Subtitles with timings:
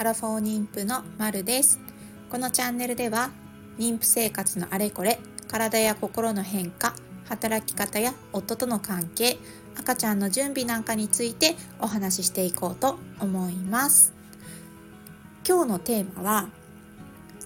[0.00, 1.78] アラフォー妊婦のまるです。
[2.30, 3.32] このチャンネルでは
[3.78, 6.94] 妊婦生活のあれこれ体や心の変化
[7.28, 9.36] 働き方や夫との関係
[9.76, 14.14] 赤ちゃんの準備なんかについてお話ししていこうと思います。
[15.46, 16.48] 今日のテーマは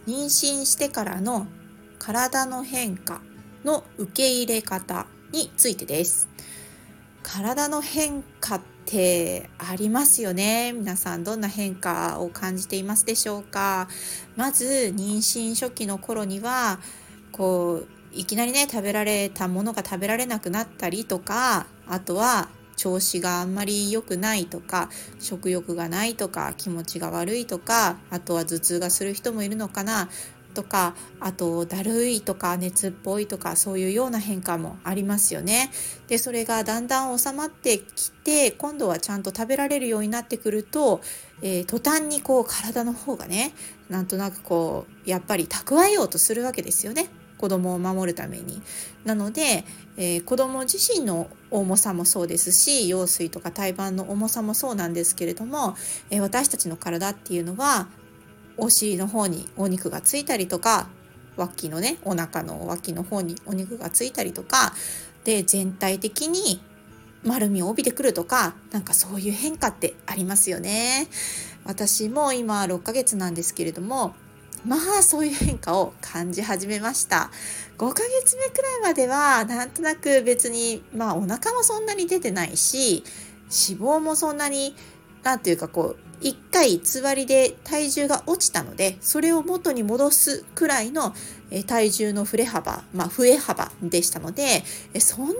[0.07, 1.49] 妊娠してからの
[1.99, 3.21] 体の変化
[3.65, 6.29] の受け入れ方についてです。
[7.25, 10.73] 体の変化っててありますよね。
[10.73, 13.89] 皆さんどんな変化を感じていますでしょうか。
[14.37, 16.79] まず妊娠初期の頃には
[17.33, 30.09] こういきなりね食べられたものが食べられなくなったりとかあとは調子があんまり良くないとか食欲がないとか気持ちが悪いとかあとは頭痛がする人もいるのかな。
[30.55, 35.71] とかあとだるいとか熱っぽいとかそういうような変化もありますよね。
[36.09, 41.01] でそれがだんだん収まってきて今度はちゃんと食べられるようになってくると、
[41.43, 43.53] えー、途端にこう体の方がね
[43.91, 47.09] なんとなくこうやっぱり蓄えようとするわけですよね。
[47.37, 48.63] 子供を守るために。
[49.05, 49.65] なので、
[49.97, 55.77] えー、子供自身の重さもそうですし羊水とか胎盤の重さもそうなんですけれども、
[56.11, 57.89] えー、私たちの体っていうのは
[58.57, 60.89] お尻の方にお肉がついたりとか
[61.37, 64.73] 脇のねお腹の脇の方にお肉がついたりとか
[65.25, 66.61] で全体的に
[67.25, 71.09] 丸みを帯びてくるとかなんかそういう変化ってありますよね。
[71.65, 74.15] 私も今6ヶ月なんですけれども
[74.67, 77.31] まあそういう変化を感じ始めました
[77.79, 83.03] 5ヶ月目くらいまではなんとなく別にまあお腹もそんなに出てないし
[83.45, 84.75] 脂肪もそんなに
[85.23, 91.15] なんていうかこう1回偽りで体重が落ちたのでそれを元に戻すくらいの
[91.67, 94.65] 体重の振れ幅、まあ、増え幅でしたので
[94.99, 95.37] そんなに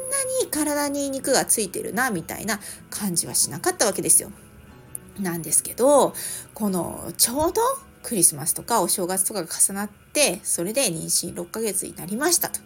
[0.51, 2.61] 体に肉がついてるなみたいな
[2.91, 4.31] 感じはしなかったわけですよ。
[5.19, 6.13] なんですけど
[6.55, 7.63] このちょうど
[8.03, 10.04] クリスマスとかお正月とかが重なって
[10.43, 12.61] それで妊娠6ヶ月になりましたと。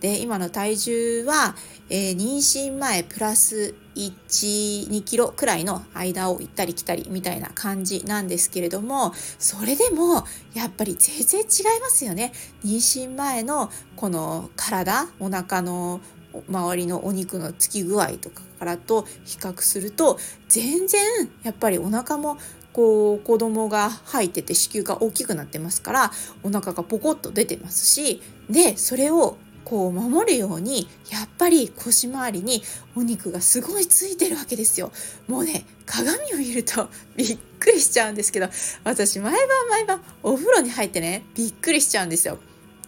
[0.00, 1.56] で今の体重は、
[1.88, 10.24] えー、妊娠前プラス12キロくらいの間を行ったり来たりみたいな感じなんですけれどもそれでも
[10.54, 12.32] やっぱり全然違いますよね。
[12.64, 16.00] 妊娠前のこの体お腹の
[16.48, 20.18] 周りのお肉のつき具合とかからと比較すると
[20.48, 21.00] 全然
[21.42, 22.36] やっぱりお腹も
[22.80, 26.10] こう子供が入ってて子宮が大きくなってますから
[26.42, 32.62] お腹がポコッと出てますしでそれをこう守るようにやっぱり腰回りに
[32.96, 34.92] お肉がすごいついてるわけですよ。
[35.28, 38.48] もうね鏡を見ると びっくりしちゃうんですけど
[38.82, 42.38] 私毎晩毎晩お風呂に入ってねびっくりしちゃうんですよ。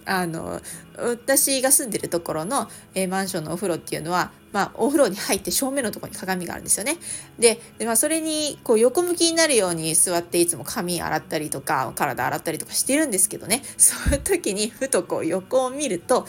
[0.05, 0.61] あの
[0.97, 6.99] 私が住んでるところの、えー、マンションのお風呂っていうのはまあ、お風呂に入って正面のところに鏡があるんですよね。
[7.39, 13.63] で、まあ、それにこう横向きになるように座っていつも髪洗ったりとか体洗ったりとかしてるんですけどね。
[13.79, 16.27] そういう時にふとこう横を見ると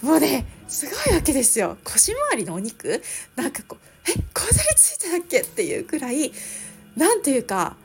[0.00, 1.76] もうねすごいわけですよ。
[1.84, 3.02] 腰回りのお肉。
[3.36, 5.40] なんかこうえこんなについてたっけ？
[5.40, 6.32] っていうくらい
[6.96, 7.76] なんていうか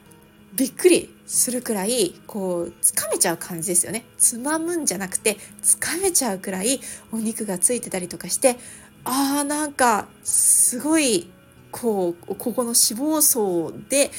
[0.54, 1.14] びっくり。
[1.34, 6.82] するくらいこうつかめちゃう感じですよねつまむんじゃなくてつかめちゃうくらい
[7.14, 8.58] お肉がついてたりとかして
[9.06, 11.32] あーなんかすごい
[11.72, 14.12] こうここの脂肪層で、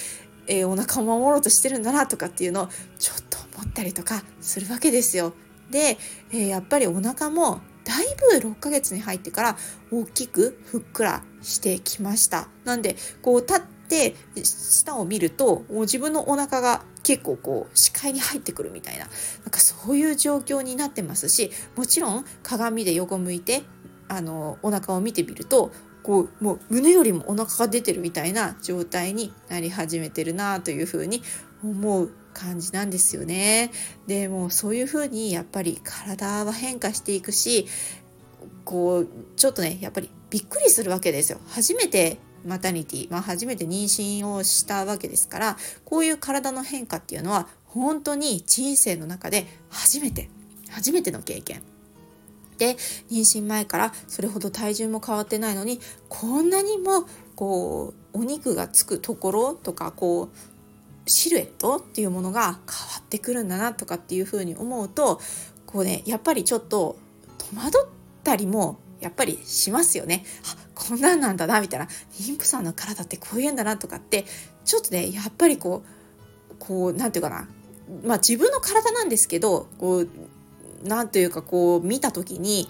[0.47, 2.69] えー、お腹を守ろうとしてるんだなとかっていうのを
[2.99, 5.34] ちょっと思ったりとかするわけですよ。
[5.71, 5.99] で、
[6.33, 8.06] えー、やっぱりお腹もだい
[8.41, 9.56] ぶ6ヶ月に入ってから
[9.91, 12.49] 大きくふっくらしてきました。
[12.65, 19.07] なんでこう立って下を見るともう自分のお腹が結構こう視界に入ってくるみたいなな
[19.49, 23.63] んかそういう状況になってますしもちろん鏡で横向いて
[24.09, 31.23] あのお腹を見てみるとこうもう胸よりもお腹が出てるみたいな状態になり始めてるなというふうに
[31.63, 33.71] 思う感じなんですよね。
[34.07, 37.67] でもそういうふうにやっぱり体は変化していくし
[38.65, 41.41] こうちょっとねやっぱりびっくりするわけですよ。
[41.48, 50.28] 初めてマタニティ、まあ、初めて妊娠をしたわけですからこういう体の変化っていうのは本当に人生の中で初めて
[50.71, 51.62] 初めての経験
[52.59, 52.74] で
[53.10, 62.60] 妊娠前からそれほど体重も変わってないのにこんなにもこうお肉がつくところとかこうシルエットっていうものが変わ
[63.00, 65.21] ってくるんだなとかっていうふうに思うと
[65.66, 66.97] こうねやっぱりちょっと
[67.38, 67.88] 戸惑っ
[68.22, 70.24] たりもやっぱりしますよね。
[70.45, 74.25] あこんなんなんだなみたいな妊婦さんの体ってこういうんだなとかって
[74.65, 75.84] ちょっとねやっぱりこ
[76.51, 77.49] うこう何て言うかな
[78.05, 80.09] まあ自分の体なんですけどこう
[80.83, 82.67] なんというかこう見た時に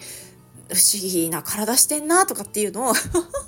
[0.69, 2.93] 不思議な体してんなとかっていうのを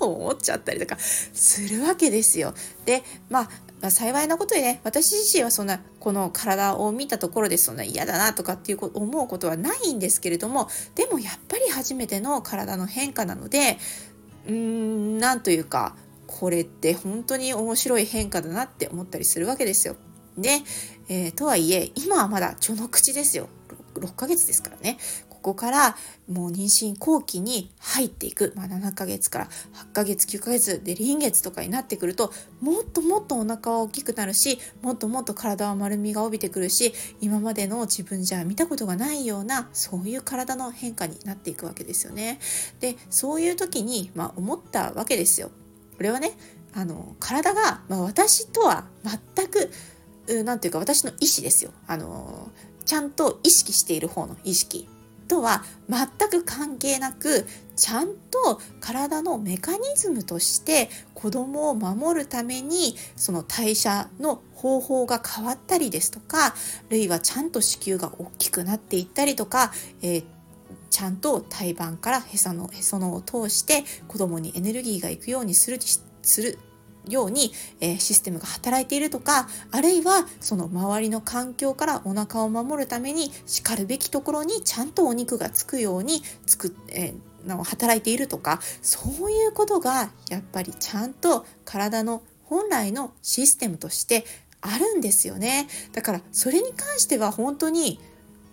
[0.00, 2.54] 思っちゃったりとかするわけですよ。
[2.84, 13.78] でまあまあ、幸いなことにね私自身はそんなこの体を見たところでそんな嫌だなとかっていう思うことはないんですけれどもでもやっぱり初めての体の変化なので
[14.46, 15.96] うーんなんというか
[16.26, 19.96] これって本当に面白い変化だなって思ったりするわけですよ。
[20.36, 20.60] で、
[21.08, 23.48] えー、とはいえ今はまだ序の口ですよ
[23.94, 24.98] 6, ヶ月ですからね
[25.46, 25.96] こから
[26.28, 42.40] もう妊娠後期に入っていく、まあ、7ヶ月から8ヶ月9ヶ月で臨月とかになってくるともっともっとお腹は大きくなるしもっともっと体は丸みが帯びてくるし今までの自分じゃ見たことがないようなそういう体の変化になっていくわけですよね。
[42.80, 45.50] でそういう時に、まあ、思ったわけですよ。
[45.96, 46.32] これはね
[46.74, 49.70] あの体が、まあ、私とは全く
[50.44, 51.70] 何ていうか私の意思ですよ。
[51.86, 52.50] あの
[52.86, 54.88] ちゃんと意識している方の意識
[55.26, 57.46] とは全く関係なく
[57.76, 66.54] ちゃんと体のメカニズムとして子供を守るためにその代謝の方法が変わったりですとかあ
[66.90, 70.24] るいはちゃんと子宮が大きくなっていったりとか、えー、
[70.90, 75.78] ちゃんと胎盤からへそのへそのを通して子供にエネルギーがいくようにする
[76.22, 76.58] する
[77.08, 94.24] ように、えー、システムが働いているとかあるいはその周りの環境からお腹を守るためにしかるべきところにちゃんとお肉がつくようにつく、えー、働いているとかそういうことがやっぱりちゃんと体の本来のシステムとして
[94.60, 95.68] あるんですよね。
[95.92, 98.00] だからそれに関しては本当に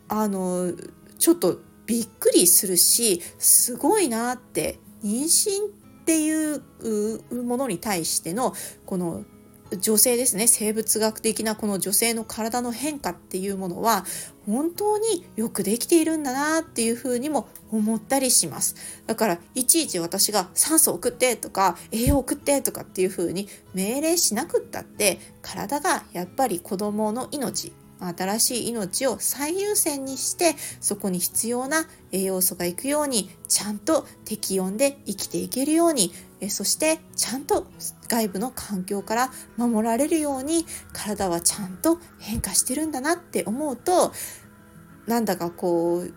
[0.10, 0.74] あの
[1.18, 6.64] ちょっとびっくりするしすごいなって妊娠ってていう
[7.44, 8.54] ものに対しての
[8.86, 9.24] この
[9.78, 14.06] 女性ですね生物学的なこの女性の体の変化っていうものは
[14.46, 18.76] 本当によくできているんだなっていうふうにも思ったりします。
[19.08, 27.72] だからいちいち私が酸素を送ってとか栄養を送ってとかっていうふうに命令しなくったって体がやっぱり子供の命
[28.08, 36.12] 新しい命を最優先にしてそこに必要な栄養素がいくようにちゃんと適温で生きていけるように
[36.50, 37.68] そしてちゃんと
[38.10, 44.12] 外部の環境から守られるように体はちゃんと変化してるんだなって思うと
[45.08, 46.14] なんだかこう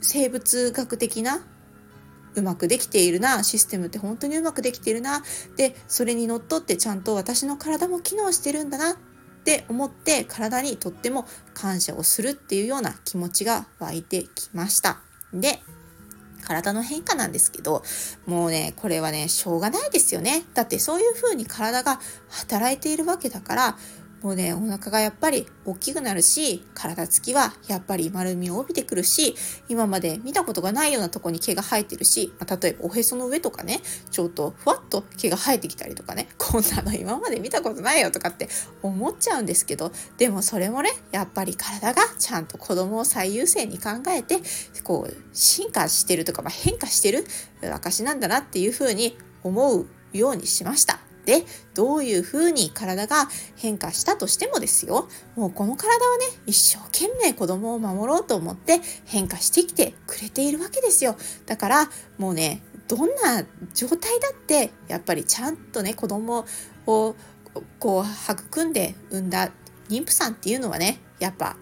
[0.00, 1.40] 生物学的な
[2.34, 5.22] うまくできているなシステムって本当にうまくできているな
[5.56, 8.96] でそれにのっとってちゃんと私の体も機能してるんだな
[9.44, 15.00] って思って体にとっても感謝をするっていうような気持ちが湧いてきました。
[15.34, 15.60] で、
[16.42, 17.82] 体の変化なんですけど、
[18.24, 20.44] もうね、これはね、しょうがないですよね。
[20.54, 22.00] だってそういう風に体が
[22.30, 23.76] 働いているわけだから、
[24.24, 29.34] もうね、お腹がやっぱり大きくなるし、体つきはやっぱり丸みを帯びてくるし、
[29.68, 38.48] 今まで見たことがないようなとこに毛が生えてるし、まあ、例えばおへその上とかね、ちょっとふわっと毛が生えてきたりとかね、 こんなの今まで見たことないよとかって
[38.82, 44.38] 思っちゃうんですけど、でもそれもね、やっぱり体がちゃんと子供を最優先に考えて、
[44.84, 47.26] こう、進化してるとか、まあ、変化してる
[47.60, 51.03] 証なんだなっていうふうに思うようにしました。
[51.24, 51.44] で
[51.74, 55.08] どういうふうに体が変化したとしてもですよ。
[55.36, 61.16] もうこの体はね一生懸命子供を守ろうと思って変化してきてくれているわけですよ。
[61.46, 66.44] だからもうねどんな状態だってやっぱりちゃんとね子供
[66.86, 67.14] を
[67.78, 69.50] こう育んで産んだ
[69.88, 71.56] 妊婦さんっていうのはねやっぱ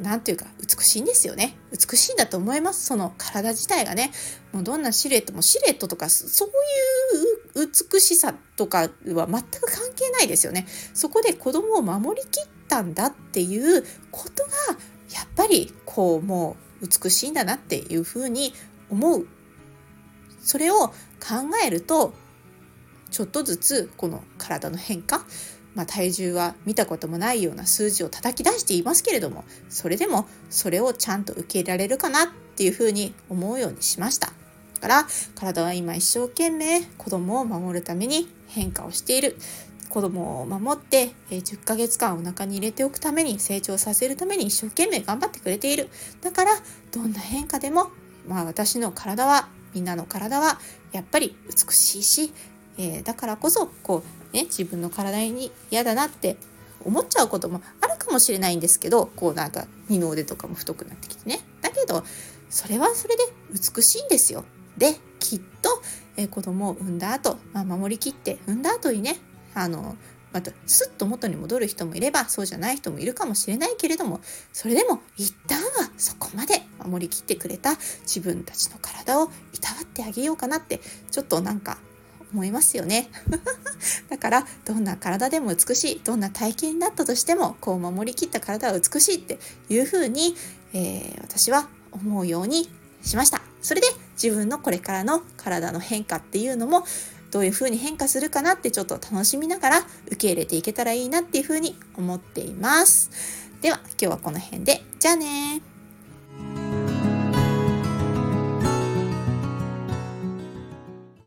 [0.00, 1.56] 何ていうか美しいんですよね。
[1.70, 2.84] 美しいんだと思います。
[2.84, 4.10] その体自体がね。
[4.52, 7.23] もうどんなシルエットもシルエットとかそういう
[7.54, 10.66] 美しさとかは全く関係ないですよね。
[10.92, 14.50] そこで子供を守りきったんだっていうことが
[15.14, 18.52] やっぱりこうもう美しいんだなっていうふうに
[18.90, 19.26] 思う。
[20.40, 20.94] それを考
[21.64, 22.14] えると
[23.10, 25.24] ちょっとずつこの体の変化
[25.74, 34.32] まあ、体重は見たこともないような数字を叩き出していますけれどもそれでもそれをちゃんと受け入れられるかなっていうふうに思うようにしました。
[34.84, 39.38] から体は今一生懸命子供を守るために変化をしている。
[39.88, 45.88] 子供を守ってえ10ヶ月間お腹に入れておくために成長させるために一生懸命頑張ってくれている。
[46.20, 46.50] だから
[46.92, 47.92] どんな変化でも
[48.26, 50.58] まあ私の体はみんなの体は
[50.92, 52.32] やっぱり美しいし、
[52.76, 56.36] えー、だからこそこうね、自分の体に嫌だなって
[56.84, 61.40] 思っちゃうこともあるかもしれないんですけどこうなんか二の腕とかも太くなってきてね。
[61.62, 62.04] だけど
[62.50, 63.22] それはそれで
[63.52, 64.44] 美しいんですよ。
[64.76, 65.82] できっと、
[66.16, 69.16] え子供を産んだ後、まあ、守りきって産んだ後にね
[69.54, 69.96] あの
[70.32, 74.20] またスッと元に戻る人もいればそうじゃない人もいるかもしれないけれども
[74.52, 81.78] それでも一旦はそこまで守りきってくれた自分たちの体をいたわってあげようかなってちょっとなんか
[82.32, 83.10] 思いますよね。
[84.10, 89.38] だからどんな体でも美しいどんな体型になったとしてもこう守りきった体は美しいって
[89.68, 90.34] いうふうに、
[90.72, 92.68] えー、私は思うように
[93.02, 93.40] しました。
[93.62, 93.86] それで
[94.22, 96.84] 自分のこれからの体の変化っていうのも
[97.30, 103.10] どういう風に変化するかなってちょっと楽しみながら受け入れていけたらいいなっていう風に思っています。
[103.60, 104.82] では今日はこの辺で。
[104.98, 105.73] じゃあね